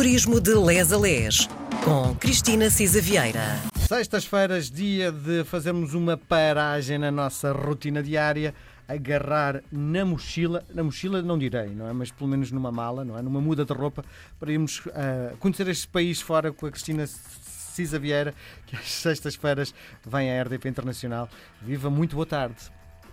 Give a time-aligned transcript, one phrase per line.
[0.00, 1.46] Turismo de Les a Les,
[1.84, 3.60] com Cristina Cisa Vieira.
[3.86, 8.54] Sextas-feiras, dia de fazermos uma paragem na nossa rotina diária,
[8.88, 11.92] agarrar na mochila, na mochila não direi, não é?
[11.92, 13.20] Mas pelo menos numa mala, não é?
[13.20, 14.02] Numa muda de roupa,
[14.38, 19.74] para irmos uh, conhecer este país fora com a Cristina Cisa Vieira, que às sextas-feiras
[20.06, 21.28] vem à RDP Internacional.
[21.60, 22.56] Viva, muito boa tarde.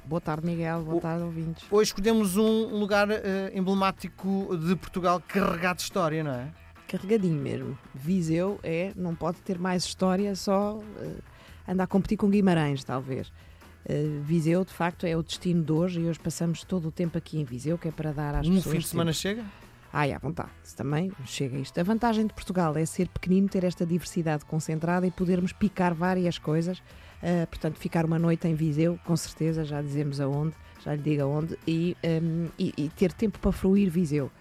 [0.06, 0.84] Boa tarde, Miguel.
[0.84, 1.66] Boa tarde, ouvintes.
[1.70, 3.14] Hoje escolhemos um lugar uh,
[3.54, 6.48] emblemático de Portugal carregado de história, não é?
[6.88, 7.78] Carregadinho mesmo.
[7.94, 11.24] Viseu é, não pode ter mais história, só uh,
[11.68, 13.28] andar a competir com Guimarães, talvez.
[13.28, 17.18] Uh, Viseu, de facto, é o destino de hoje e hoje passamos todo o tempo
[17.18, 18.68] aqui em Viseu, que é para dar às um pessoas.
[18.68, 19.46] Um fim de semana chega?
[19.92, 20.50] Ai, à vontade.
[20.76, 21.80] também chega isto.
[21.80, 26.38] A vantagem de Portugal é ser pequenino, ter esta diversidade concentrada e podermos picar várias
[26.38, 26.82] coisas
[27.18, 31.24] Uh, portanto, ficar uma noite em Viseu, com certeza, já dizemos aonde, já lhe digo
[31.24, 34.32] aonde, e, um, e, e ter tempo para fruir Viseu.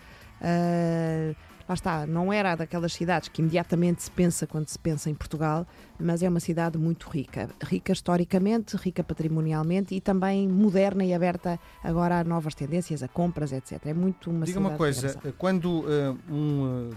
[0.40, 1.34] Uh,
[1.68, 5.66] lá está, não era daquelas cidades que imediatamente se pensa quando se pensa em Portugal,
[5.98, 7.48] mas é uma cidade muito rica.
[7.62, 13.52] Rica historicamente, rica patrimonialmente e também moderna e aberta agora a novas tendências, a compras,
[13.52, 13.86] etc.
[13.86, 15.34] É muito uma Diga uma coisa, engraçada.
[15.36, 16.96] quando uh, um uh,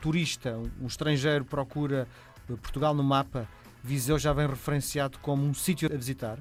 [0.00, 2.08] turista, um estrangeiro procura
[2.62, 3.48] Portugal no mapa,
[3.82, 6.38] Viseu já vem referenciado como um sítio a visitar?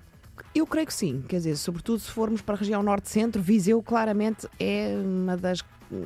[0.54, 4.48] Eu creio que sim, quer dizer, sobretudo se formos para a região norte-centro, Viseu claramente
[4.60, 5.62] é uma das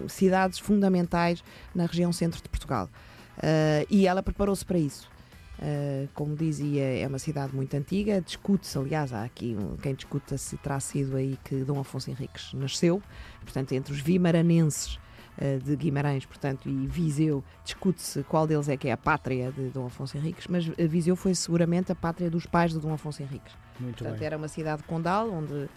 [0.07, 2.89] cidades fundamentais na região centro de Portugal.
[3.37, 5.11] Uh, e ela preparou-se para isso.
[5.59, 10.57] Uh, como dizia, é uma cidade muito antiga, discute-se, aliás, há aqui quem discuta se
[10.57, 13.01] terá sido aí que Dom Afonso Henriques nasceu,
[13.43, 14.99] portanto, entre os vimaranenses
[15.37, 19.69] eh, de Guimarães, portanto, e Viseu, discute-se qual deles é que é a pátria de
[19.69, 23.53] Dom Afonso Henriques, mas Viseu foi seguramente a pátria dos pais de Dom Afonso Henriques.
[23.79, 24.27] Muito portanto, bem.
[24.27, 25.67] era uma cidade condal onde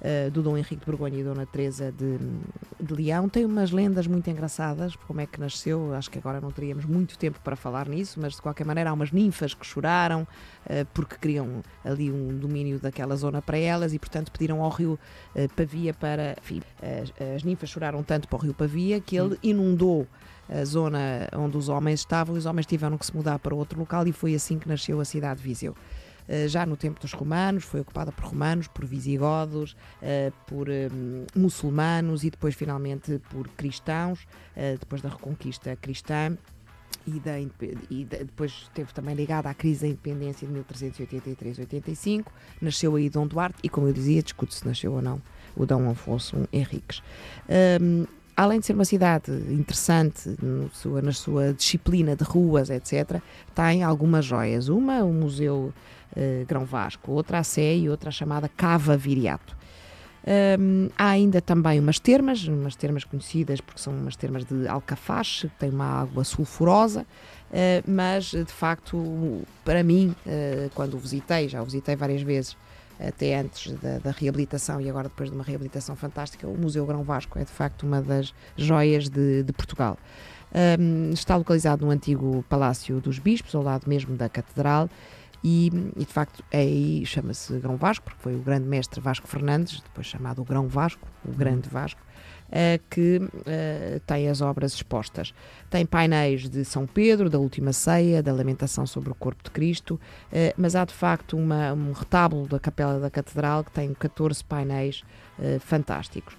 [0.00, 2.18] uh, do Dom Henrique de Borgonha e Dona Teresa de,
[2.80, 3.28] de Leão.
[3.28, 7.18] Tem umas lendas muito engraçadas, como é que nasceu, acho que agora não teríamos muito
[7.18, 11.16] tempo para falar nisso, mas de qualquer maneira há umas ninfas que choraram uh, porque
[11.16, 14.98] queriam ali um domínio daquela zona para elas e portanto pediram ao rio
[15.34, 16.36] uh, Pavia para...
[16.40, 20.06] Enfim, as, as ninfas choraram tanto para o rio Pavia que ele inundou
[20.48, 23.78] a zona onde os homens estavam e os homens tiveram que se mudar para outro
[23.78, 25.74] local e foi assim que nasceu a cidade de Viseu.
[26.28, 30.88] Eh, já no tempo dos romanos, foi ocupada por romanos, por visigodos, eh, por eh,
[31.34, 34.26] muçulmanos e depois finalmente por cristãos,
[34.80, 36.36] depois da reconquista cristã.
[37.06, 42.26] E, da, e depois esteve também ligada à crise da independência de 1383-85.
[42.60, 45.22] Nasceu aí Dom Duarte e, como eu dizia, discute se nasceu ou não
[45.56, 47.02] o Dom Afonso Henriques.
[47.80, 48.06] Um,
[48.38, 50.36] além de ser uma cidade interessante
[50.72, 53.20] sua, na sua disciplina de ruas, etc.,
[53.52, 54.68] tem algumas joias.
[54.68, 55.72] Uma, o Museu
[56.16, 59.56] uh, Grão Vasco, outra a Sé e outra a chamada Cava Viriato.
[60.60, 65.48] Um, há ainda também umas termas, umas termas conhecidas porque são umas termas de alcafaxe,
[65.48, 71.48] que têm uma água sulfurosa, uh, mas de facto, para mim, uh, quando o visitei,
[71.48, 72.56] já o visitei várias vezes,
[72.98, 77.02] até antes da, da, reabilitação e agora depois de uma reabilitação fantástica, o Museu Grão
[77.02, 79.96] Vasco é de facto uma das joias de, de Portugal.
[80.80, 84.88] Um, está localizado no antigo Palácio dos Bispos, ao lado mesmo da Catedral,
[85.42, 89.26] e, e, de facto é aí chama-se Grão Vasco, porque foi o grande mestre Vasco
[89.28, 92.00] Fernandes, depois chamado Grão Vasco, o Grande Vasco,
[92.48, 95.32] uh, que uh, tem as obras expostas.
[95.70, 99.94] Tem painéis de São Pedro, da Última Ceia, da Lamentação sobre o Corpo de Cristo,
[99.94, 104.44] uh, mas há de facto uma, um retábulo da Capela da Catedral que tem 14
[104.44, 105.02] painéis
[105.60, 106.36] fantásticos.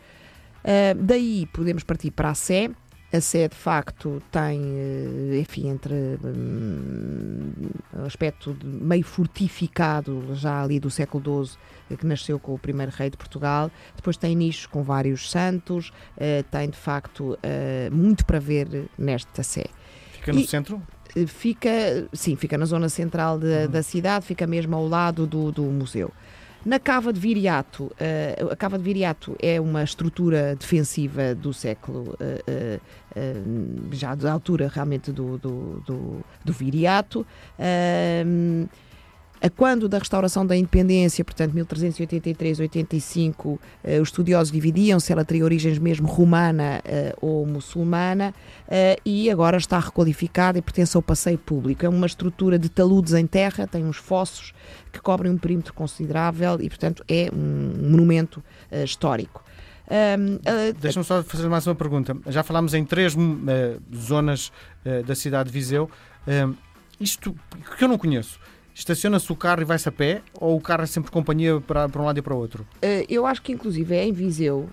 [0.97, 2.69] daí podemos partir para a Sé,
[3.11, 5.93] a Sé, de facto, tem, eh, enfim, entre
[6.23, 7.51] um,
[8.05, 11.57] aspecto meio fortificado, já ali do século XII,
[11.89, 13.71] eh, que nasceu com o primeiro rei de Portugal.
[13.95, 19.41] Depois tem nichos com vários santos, uh, tem, de facto, uh, muito para ver nesta
[19.41, 19.65] Sé.
[20.11, 20.81] Fica no e, centro?
[21.27, 21.69] Fica,
[22.13, 23.67] sim, fica na zona central de, uhum.
[23.71, 26.11] da cidade, fica mesmo ao lado do, do museu.
[26.65, 32.17] Na cava de Viriato, uh, a cava de Viriato é uma estrutura defensiva do século,
[32.19, 32.81] uh,
[33.15, 37.25] uh, já da altura realmente do, do, do, do Viriato.
[39.41, 45.45] A quando da restauração da independência, portanto 1383-85, eh, os estudiosos dividiam se ela teria
[45.45, 48.33] origens mesmo romana eh, ou muçulmana
[48.67, 51.85] eh, e agora está requalificada e pertence ao passeio público.
[51.85, 54.53] É uma estrutura de taludes em terra, tem uns fossos
[54.91, 58.43] que cobrem um perímetro considerável e, portanto, é um monumento
[58.83, 59.45] histórico.
[60.79, 62.15] Deixa-me só fazer mais uma pergunta.
[62.27, 63.19] Já falámos em três uh,
[63.95, 64.51] zonas
[64.85, 65.89] uh, da cidade de Viseu.
[66.99, 67.35] isto
[67.77, 68.39] que eu não conheço
[68.79, 72.01] estaciona-se o carro e vai-se a pé ou o carro é sempre companhia para, para
[72.01, 72.65] um lado e para o outro?
[72.77, 74.69] Uh, eu acho que inclusive é em Viseu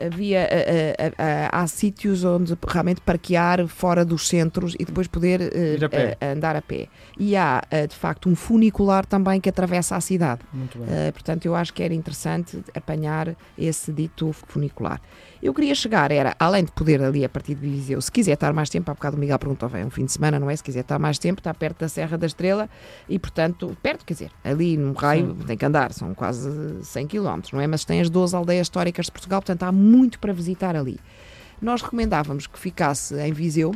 [0.00, 5.84] havia uh, uh, há sítios onde realmente parquear fora dos centros e depois poder Ir
[5.84, 6.18] a pé.
[6.20, 6.88] andar a pé.
[7.18, 10.40] E há de facto um funicular também que atravessa a cidade.
[10.52, 11.12] Muito bem.
[11.12, 15.00] portanto, eu acho que era interessante apanhar esse dito funicular.
[15.42, 18.52] Eu queria chegar, era, além de poder ali a partir de Viseu, se quiser estar
[18.52, 20.56] mais tempo, há bocado o Miguel perguntou, é um fim de semana, não é?
[20.56, 22.68] Se quiser estar mais tempo, está perto da Serra da Estrela
[23.08, 25.46] e, portanto, perto, quer dizer, ali num raio Sim.
[25.46, 27.66] tem que andar, são quase 100 km, não é?
[27.66, 30.98] Mas tem as 12 aldeias históricas de Portugal, portanto há muito para visitar ali.
[31.60, 33.74] Nós recomendávamos que ficasse em Viseu,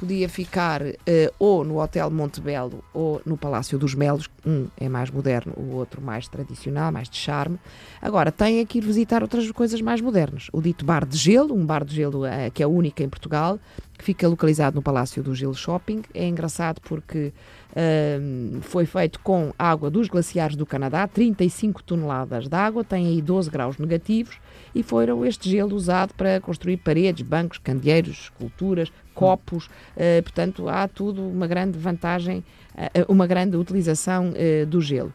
[0.00, 0.94] podia ficar uh,
[1.38, 6.00] ou no Hotel Montebello ou no Palácio dos Melos, um é mais moderno, o outro
[6.00, 7.58] mais tradicional, mais de charme.
[8.00, 10.48] Agora, tem que ir visitar outras coisas mais modernas.
[10.54, 13.58] O dito Bar de Gelo, um bar de gelo uh, que é único em Portugal,
[13.98, 16.00] que fica localizado no Palácio do Gelo Shopping.
[16.14, 17.34] É engraçado porque
[17.72, 23.20] uh, foi feito com água dos glaciares do Canadá, 35 toneladas de água, tem aí
[23.20, 24.38] 12 graus negativos
[24.74, 30.86] e foram este gelo usado para construir paredes, bancos, candeeiros, esculturas, copos, uh, portanto há
[30.88, 35.12] tudo uma grande vantagem, uh, uma grande utilização uh, do gelo.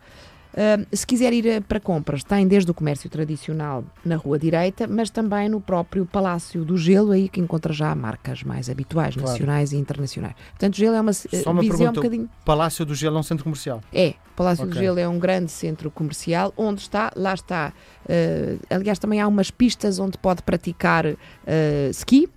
[0.91, 5.49] Se quiser ir para compras, tem desde o comércio tradicional na rua direita, mas também
[5.49, 9.29] no próprio Palácio do Gelo, aí que encontra já marcas mais habituais, Claro.
[9.29, 10.35] nacionais e internacionais.
[10.51, 12.29] Portanto, Gelo é uma, Só uma visão um pergunta, bocadinho...
[12.45, 13.81] Palácio do Gelo é um centro comercial.
[13.91, 14.81] É, o Palácio do Ok.
[14.81, 17.73] Gelo é um grande centro comercial, onde está, lá está,
[18.07, 22.29] eh, aliás também há umas pistas onde pode praticar eh, ski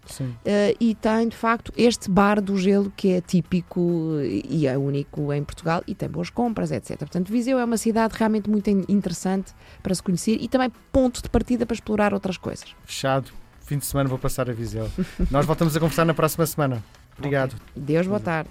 [0.44, 5.32] eh, e tem de facto este bar do gelo que é típico e é único
[5.32, 6.96] em Portugal e tem boas compras, etc.
[6.98, 9.52] Portanto, Viseu é uma cidade realmente muito in- interessante
[9.82, 12.74] para se conhecer e também ponto de partida para explorar outras coisas.
[12.84, 13.30] Fechado.
[13.60, 14.90] Fim de semana vou passar a Viseu.
[15.30, 16.82] Nós voltamos a conversar na próxima semana.
[17.18, 17.54] Obrigado.
[17.76, 18.48] Deus, boa tarde.